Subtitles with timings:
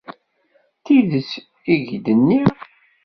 [0.75, 1.31] D tidet
[1.73, 2.51] i k-d-nniɣ.